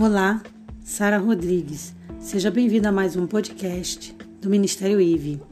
[0.00, 0.42] Olá,
[0.82, 1.94] Sara Rodrigues.
[2.18, 5.42] Seja bem-vinda a mais um podcast do Ministério IVE.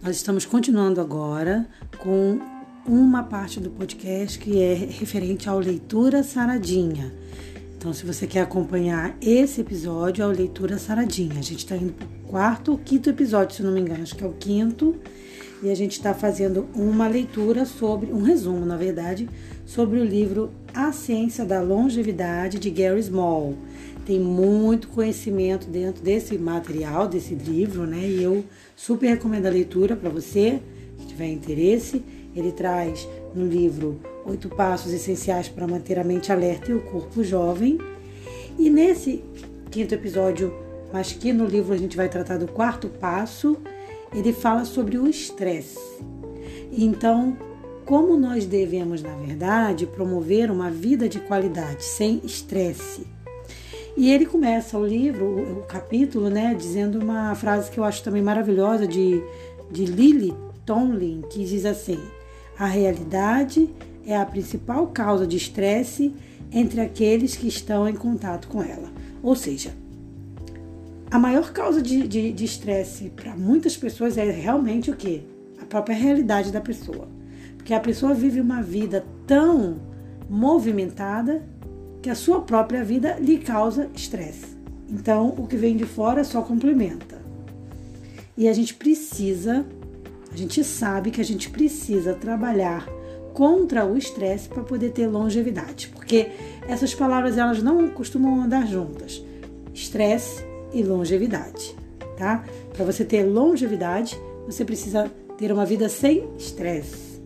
[0.00, 1.68] Nós estamos continuando agora
[1.98, 2.38] com
[2.86, 7.12] uma parte do podcast que é referente ao Leitura Saradinha.
[7.76, 11.40] Então, se você quer acompanhar esse episódio, é o Leitura Saradinha.
[11.40, 14.14] A gente está indo para o quarto ou quinto episódio, se não me engano, acho
[14.14, 14.94] que é o quinto.
[15.60, 19.28] E a gente está fazendo uma leitura sobre, um resumo, na verdade,
[19.66, 23.54] sobre o livro A Ciência da Longevidade de Gary Small.
[24.06, 27.98] Tem muito conhecimento dentro desse material, desse livro, né?
[27.98, 28.44] E eu
[28.76, 30.62] super recomendo a leitura para você,
[30.96, 32.04] que tiver interesse.
[32.36, 37.24] Ele traz no livro Oito Passos Essenciais para Manter a Mente Alerta e o Corpo
[37.24, 37.78] Jovem.
[38.56, 39.24] E nesse
[39.70, 40.54] quinto episódio,
[40.92, 43.56] mas que no livro a gente vai tratar do quarto passo,
[44.14, 45.78] ele fala sobre o estresse.
[46.72, 47.36] Então,
[47.84, 53.06] como nós devemos, na verdade, promover uma vida de qualidade sem estresse
[53.98, 58.22] e ele começa o livro, o, capítulo, né, dizendo uma frase que eu acho também
[58.22, 59.20] maravilhosa de,
[59.72, 60.32] de Lily
[60.64, 61.98] Tomlin, que diz assim:
[62.56, 63.68] A realidade
[64.06, 66.14] é a principal causa de estresse
[66.52, 68.88] entre aqueles que estão em contato com ela.
[69.20, 69.72] Ou seja,
[71.10, 75.22] a maior causa de estresse para muitas pessoas é realmente o que?
[75.60, 77.08] A própria realidade da pessoa.
[77.56, 79.80] Porque a pessoa vive uma vida tão
[80.28, 81.42] movimentada
[82.02, 84.56] que a sua própria vida lhe causa estresse.
[84.88, 87.18] Então, o que vem de fora só complementa.
[88.36, 89.66] E a gente precisa,
[90.32, 92.86] a gente sabe que a gente precisa trabalhar
[93.32, 96.28] contra o estresse para poder ter longevidade, porque
[96.66, 99.22] essas palavras elas não costumam andar juntas.
[99.74, 101.74] Estresse e longevidade,
[102.16, 102.44] tá?
[102.72, 107.20] Para você ter longevidade, você precisa ter uma vida sem estresse.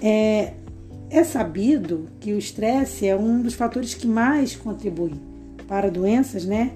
[0.00, 0.52] É,
[1.10, 5.12] é sabido que o estresse é um dos fatores que mais contribui
[5.66, 6.72] para doenças, né?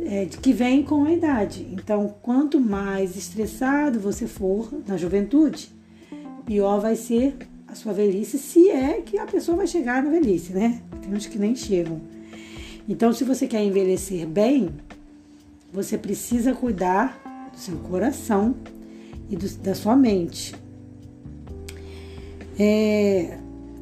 [0.00, 1.66] É, que vêm com a idade.
[1.72, 5.70] Então, quanto mais estressado você for na juventude,
[6.46, 7.36] pior vai ser
[7.66, 10.80] a sua velhice, se é que a pessoa vai chegar na velhice, né?
[11.02, 12.00] Tem uns que nem chegam.
[12.88, 14.70] Então, se você quer envelhecer bem,
[15.72, 18.56] você precisa cuidar do seu coração
[19.28, 20.54] e do, da sua mente.
[22.58, 23.38] É,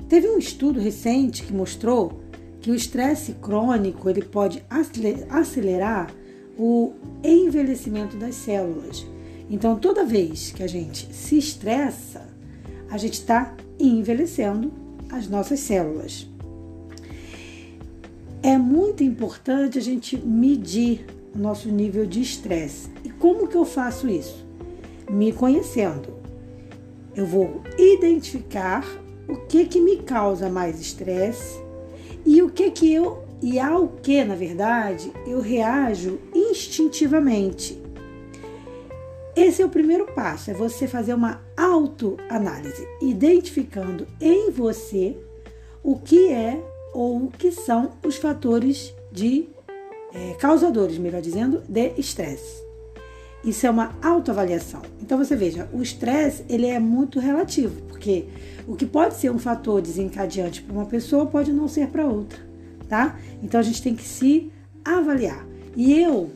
[0.09, 2.21] Teve um estudo recente que mostrou
[2.61, 4.63] que o estresse crônico ele pode
[5.29, 6.13] acelerar
[6.57, 6.93] o
[7.25, 9.05] envelhecimento das células.
[9.51, 12.29] Então, toda vez que a gente se estressa,
[12.89, 14.73] a gente está envelhecendo
[15.11, 16.29] as nossas células.
[18.47, 22.89] É muito importante a gente medir o nosso nível de estresse.
[23.03, 24.47] E como que eu faço isso?
[25.11, 26.15] Me conhecendo.
[27.17, 28.87] Eu vou identificar
[29.29, 31.61] o que que me causa mais estresse
[32.25, 37.83] e o que que eu e ao que, na verdade, eu reajo instintivamente.
[39.35, 45.17] Esse é o primeiro passo, é você fazer uma autoanálise, identificando em você
[45.83, 49.51] o que é ou o que são os fatores de
[50.15, 52.65] é, causadores, melhor dizendo, de estresse.
[53.45, 54.81] Isso é uma autoavaliação.
[55.03, 58.25] Então você veja, o estresse ele é muito relativo, porque
[58.67, 62.39] o que pode ser um fator desencadeante para uma pessoa pode não ser para outra,
[62.89, 63.19] tá?
[63.43, 64.51] Então a gente tem que se
[64.83, 65.47] avaliar.
[65.77, 66.31] E eu,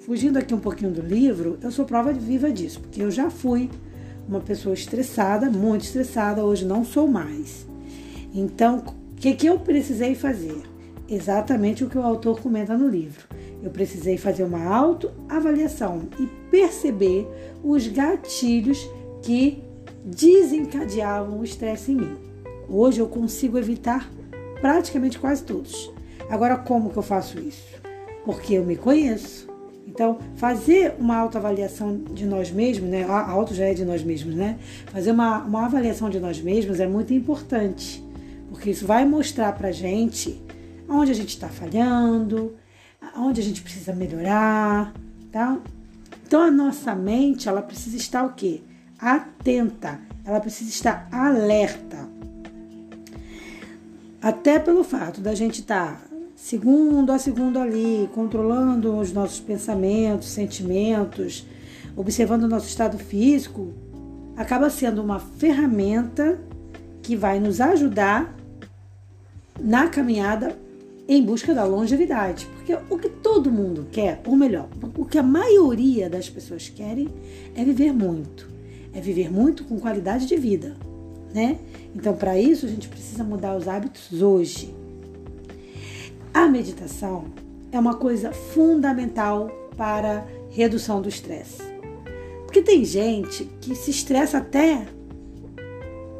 [0.00, 3.70] fugindo aqui um pouquinho do livro, eu sou prova viva disso, porque eu já fui
[4.28, 7.66] uma pessoa estressada, muito estressada, hoje não sou mais.
[8.34, 8.84] Então,
[9.22, 10.60] que, que eu precisei fazer?
[11.08, 13.24] Exatamente o que o autor comenta no livro.
[13.62, 17.28] Eu precisei fazer uma autoavaliação e perceber
[17.62, 18.84] os gatilhos
[19.22, 19.62] que
[20.04, 22.16] desencadeavam o estresse em mim.
[22.68, 24.10] Hoje eu consigo evitar
[24.60, 25.92] praticamente quase todos.
[26.28, 27.80] Agora, como que eu faço isso?
[28.24, 29.46] Porque eu me conheço.
[29.86, 33.04] Então, fazer uma autoavaliação de nós mesmos, né?
[33.04, 34.58] A auto já é de nós mesmos, né?
[34.86, 38.01] Fazer uma, uma avaliação de nós mesmos é muito importante,
[38.52, 40.40] porque isso vai mostrar pra gente
[40.88, 42.54] onde a gente está falhando,
[43.16, 44.92] onde a gente precisa melhorar,
[45.32, 45.58] tá?
[46.26, 48.62] Então, a nossa mente, ela precisa estar o quê?
[49.02, 52.08] atenta, ela precisa estar alerta.
[54.22, 56.00] Até pelo fato da gente estar
[56.36, 61.44] segundo a segundo ali, controlando os nossos pensamentos, sentimentos,
[61.96, 63.74] observando o nosso estado físico,
[64.36, 66.38] acaba sendo uma ferramenta
[67.02, 68.32] que vai nos ajudar
[69.60, 70.56] na caminhada
[71.08, 72.46] em busca da longevidade.
[72.56, 77.08] Porque o que todo mundo quer, ou melhor, o que a maioria das pessoas querem
[77.54, 78.52] é viver muito
[78.92, 80.76] é viver muito com qualidade de vida,
[81.32, 81.58] né?
[81.94, 84.74] Então, para isso, a gente precisa mudar os hábitos hoje.
[86.32, 87.26] A meditação
[87.70, 91.62] é uma coisa fundamental para redução do estresse.
[92.44, 94.86] Porque tem gente que se estressa até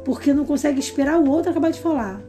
[0.03, 2.21] porque não consegue esperar o outro acabar de falar.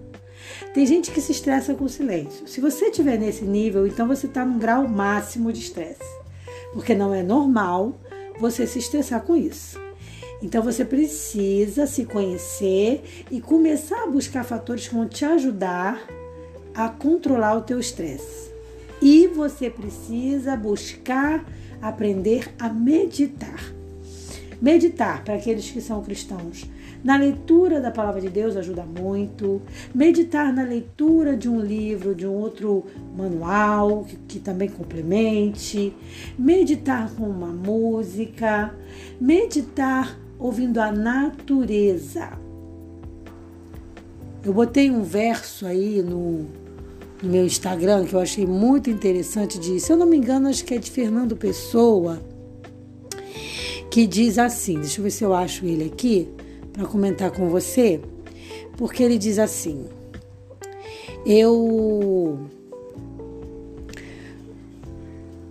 [0.73, 2.47] Tem gente que se estressa com o silêncio.
[2.49, 6.03] Se você estiver nesse nível, então você está num grau máximo de estresse.
[6.73, 7.95] Porque não é normal
[8.39, 9.79] você se estressar com isso.
[10.43, 16.07] Então você precisa se conhecer e começar a buscar fatores que vão te ajudar
[16.75, 18.53] a controlar o teu estresse.
[19.01, 21.45] E você precisa buscar
[21.81, 23.73] aprender a meditar.
[24.61, 26.67] Meditar, para aqueles que são cristãos,
[27.05, 29.61] na leitura da palavra de Deus ajuda muito.
[29.95, 35.95] Meditar na leitura de um livro, de um outro manual, que, que também complemente.
[36.39, 38.75] Meditar com uma música.
[39.21, 42.31] Meditar ouvindo a natureza.
[44.43, 46.47] Eu botei um verso aí no,
[47.23, 50.65] no meu Instagram que eu achei muito interessante de, se eu não me engano, acho
[50.65, 52.21] que é de Fernando Pessoa,
[53.91, 56.29] que diz assim, deixa eu ver se eu acho ele aqui
[56.75, 58.01] para comentar com você,
[58.77, 59.87] porque ele diz assim:
[61.25, 62.39] Eu.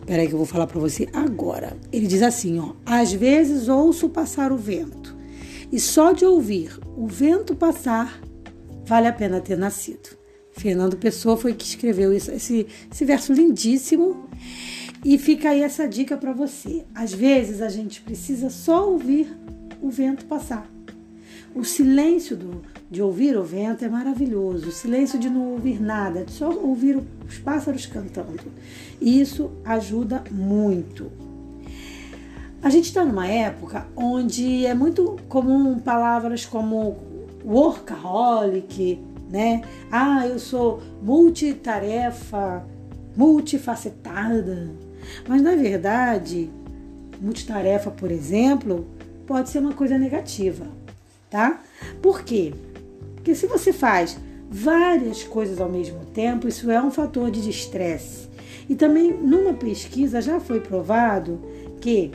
[0.05, 1.75] Peraí que eu vou falar para você agora.
[1.91, 5.15] Ele diz assim, ó: Às vezes ouço passar o vento,
[5.71, 8.21] e só de ouvir o vento passar
[8.85, 10.21] vale a pena ter nascido.
[10.51, 14.29] Fernando Pessoa foi que escreveu isso, esse, esse verso lindíssimo.
[15.03, 16.85] E fica aí essa dica para você.
[16.93, 19.35] Às vezes a gente precisa só ouvir
[19.81, 20.72] o vento passar.
[21.55, 24.69] O silêncio do, de ouvir o vento é maravilhoso.
[24.69, 28.51] O silêncio de não ouvir nada, de só ouvir os pássaros cantando.
[28.99, 31.11] E isso ajuda muito.
[32.61, 36.97] A gente está numa época onde é muito comum palavras como
[37.45, 38.99] workaholic,
[39.29, 39.61] né?
[39.91, 42.65] Ah, eu sou multitarefa,
[43.15, 44.71] multifacetada.
[45.27, 46.49] Mas na verdade,
[47.21, 48.87] multitarefa, por exemplo,
[49.27, 50.82] pode ser uma coisa negativa
[51.33, 51.63] tá?
[51.99, 52.53] Por quê?
[53.15, 58.29] Porque se você faz várias coisas ao mesmo tempo, isso é um fator de estresse.
[58.69, 61.41] E também numa pesquisa já foi provado
[61.81, 62.11] que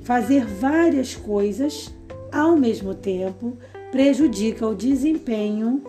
[0.00, 1.94] fazer várias coisas
[2.32, 3.58] ao mesmo tempo
[3.90, 5.82] prejudica o desempenho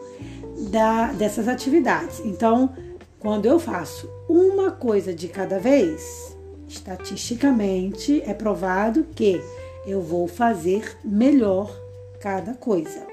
[0.70, 2.20] da, dessas atividades.
[2.26, 2.76] Então,
[3.18, 6.36] quando eu faço uma coisa de cada vez,
[6.68, 9.42] estatisticamente é provado que
[9.88, 11.83] eu vou fazer melhor
[12.24, 13.06] cada coisa.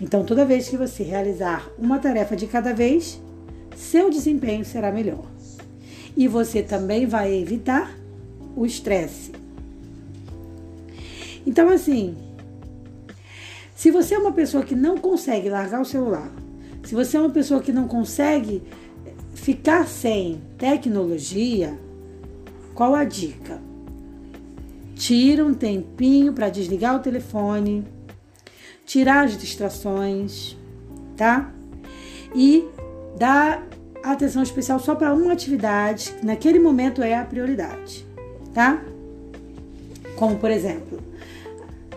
[0.00, 3.22] Então, toda vez que você realizar uma tarefa de cada vez,
[3.76, 5.24] seu desempenho será melhor.
[6.16, 7.96] E você também vai evitar
[8.56, 9.30] o estresse.
[11.46, 12.16] Então, assim,
[13.76, 16.32] se você é uma pessoa que não consegue largar o celular,
[16.82, 18.60] se você é uma pessoa que não consegue
[19.36, 21.78] ficar sem tecnologia,
[22.74, 23.60] qual a dica?
[24.94, 27.84] Tira um tempinho para desligar o telefone,
[28.84, 30.56] tirar as distrações,
[31.16, 31.52] tá?
[32.34, 32.64] E
[33.18, 33.62] dá
[34.02, 38.06] atenção especial só para uma atividade que naquele momento é a prioridade,
[38.52, 38.82] tá?
[40.16, 41.00] Como por exemplo,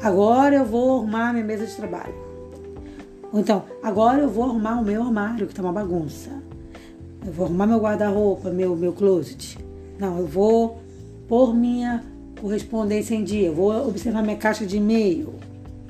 [0.01, 2.15] agora eu vou arrumar minha mesa de trabalho.
[3.31, 6.31] Ou então, agora eu vou arrumar o meu armário que tá uma bagunça.
[7.25, 9.57] Eu vou arrumar meu guarda-roupa, meu meu closet.
[9.99, 10.81] Não, eu vou
[11.27, 12.03] pôr minha
[12.37, 15.35] correspondência em dia, vou observar minha caixa de e-mail.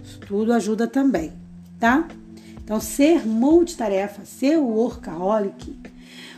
[0.04, 1.32] Isso tudo ajuda também,
[1.80, 2.08] tá?
[2.64, 5.76] Então, ser multitarefa, ser workaholic,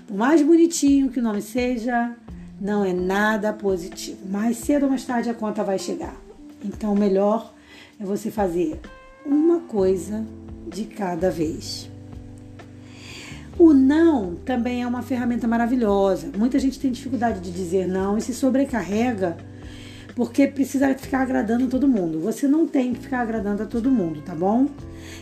[0.07, 2.15] por mais bonitinho que o nome seja,
[2.59, 4.27] não é nada positivo.
[4.29, 6.15] Mais cedo ou mais tarde a conta vai chegar.
[6.63, 7.53] Então, o melhor
[7.99, 8.79] é você fazer
[9.25, 10.25] uma coisa
[10.67, 11.89] de cada vez.
[13.57, 16.31] O não também é uma ferramenta maravilhosa.
[16.37, 19.37] Muita gente tem dificuldade de dizer não e se sobrecarrega
[20.19, 22.19] porque precisa ficar agradando todo mundo.
[22.19, 24.67] Você não tem que ficar agradando a todo mundo, tá bom?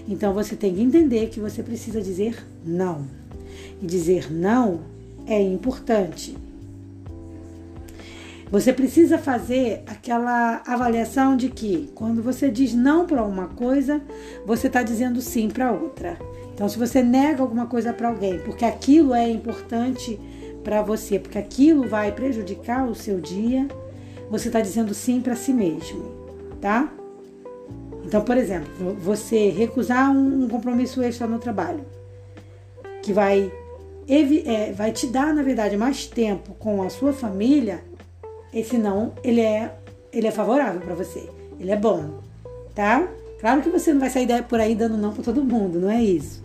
[0.09, 3.05] Então você tem que entender que você precisa dizer não.
[3.79, 4.79] E dizer não
[5.27, 6.35] é importante.
[8.49, 14.01] Você precisa fazer aquela avaliação de que quando você diz não para uma coisa,
[14.47, 16.17] você está dizendo sim para outra.
[16.55, 20.19] Então, se você nega alguma coisa para alguém porque aquilo é importante
[20.63, 23.67] para você, porque aquilo vai prejudicar o seu dia,
[24.29, 26.03] você está dizendo sim para si mesmo,
[26.61, 26.91] tá?
[28.05, 31.85] Então, por exemplo, você recusar um compromisso extra no trabalho,
[33.03, 33.51] que vai,
[34.07, 37.83] é, vai te dar, na verdade, mais tempo com a sua família,
[38.53, 39.75] esse não, ele é,
[40.11, 41.29] ele é favorável para você,
[41.59, 42.19] ele é bom,
[42.73, 43.07] tá?
[43.39, 46.01] Claro que você não vai sair por aí dando não para todo mundo, não é
[46.01, 46.41] isso.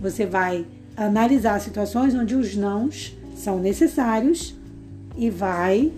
[0.00, 4.54] Você vai analisar situações onde os nãos são necessários
[5.16, 5.92] e vai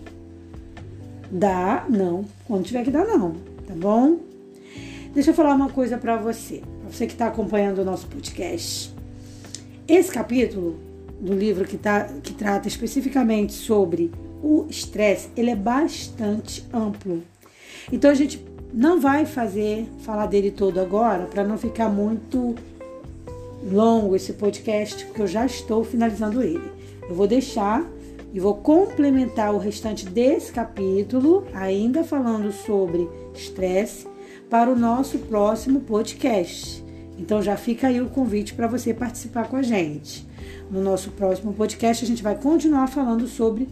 [1.34, 3.32] dar não quando tiver que dar não,
[3.66, 4.20] tá bom?
[5.12, 8.94] Deixa eu falar uma coisa para você, pra você que está acompanhando o nosso podcast.
[9.86, 10.78] Esse capítulo
[11.20, 14.12] do livro que, tá, que trata especificamente sobre
[14.42, 17.22] o estresse, ele é bastante amplo.
[17.92, 22.54] Então a gente não vai fazer falar dele todo agora para não ficar muito
[23.70, 26.70] longo esse podcast, porque eu já estou finalizando ele.
[27.08, 27.84] Eu vou deixar
[28.34, 34.08] e vou complementar o restante desse capítulo, ainda falando sobre estresse,
[34.50, 36.84] para o nosso próximo podcast.
[37.16, 40.26] Então já fica aí o convite para você participar com a gente.
[40.68, 43.68] No nosso próximo podcast a gente vai continuar falando sobre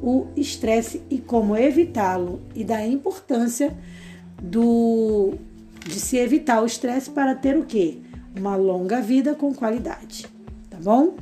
[0.00, 3.76] o estresse e como evitá-lo e da importância
[4.40, 5.34] do
[5.84, 7.98] de se evitar o estresse para ter o quê?
[8.38, 10.26] Uma longa vida com qualidade.
[10.70, 11.16] Tá bom?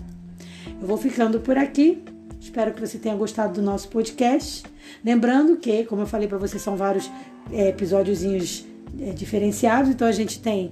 [0.81, 2.03] Eu vou ficando por aqui.
[2.53, 4.63] Espero que você tenha gostado do nosso podcast.
[5.03, 7.11] Lembrando que, como eu falei para você, são vários
[7.51, 8.67] é, episódiozinhos
[9.01, 9.91] é, diferenciados.
[9.91, 10.71] Então a gente tem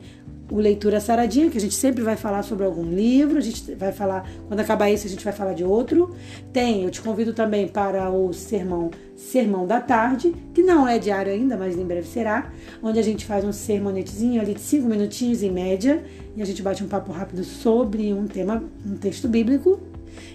[0.50, 3.92] o Leitura Saradinha, que a gente sempre vai falar sobre algum livro, a gente vai
[3.92, 6.14] falar, quando acabar esse, a gente vai falar de outro.
[6.52, 11.32] Tem, eu te convido também para o Sermão Sermão da Tarde, que não é diário
[11.32, 15.42] ainda, mas em breve será, onde a gente faz um sermonetezinho ali de cinco minutinhos
[15.42, 16.04] em média,
[16.36, 19.89] e a gente bate um papo rápido sobre um tema, um texto bíblico.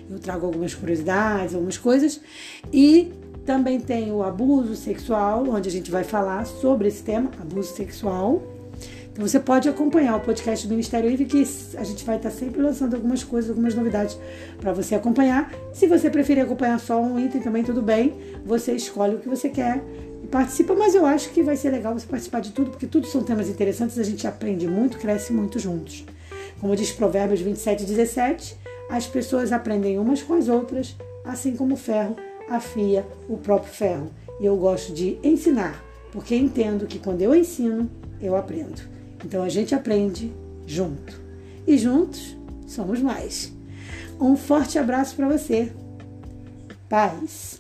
[0.10, 2.22] Eu trago algumas curiosidades, algumas coisas.
[2.72, 3.12] E
[3.46, 8.42] também tem o abuso sexual, onde a gente vai falar sobre esse tema, abuso sexual.
[9.16, 11.48] Então você pode acompanhar o podcast do Ministério Livre, que
[11.78, 14.18] a gente vai estar sempre lançando algumas coisas, algumas novidades
[14.60, 15.54] para você acompanhar.
[15.74, 18.14] Se você preferir acompanhar só um item também, tudo bem.
[18.46, 19.82] Você escolhe o que você quer
[20.22, 23.08] e participa, mas eu acho que vai ser legal você participar de tudo, porque tudo
[23.08, 26.04] são temas interessantes, a gente aprende muito, cresce muito juntos.
[26.60, 28.58] Como diz Provérbios 27, 17,
[28.90, 32.16] as pessoas aprendem umas com as outras, assim como o ferro
[32.50, 34.12] afia o próprio ferro.
[34.40, 37.90] E eu gosto de ensinar, porque entendo que quando eu ensino,
[38.22, 38.82] eu aprendo.
[39.24, 40.32] Então a gente aprende
[40.66, 41.20] junto.
[41.66, 42.38] E juntos
[42.68, 43.52] somos mais.
[44.20, 45.72] Um forte abraço para você.
[46.88, 47.60] Paz.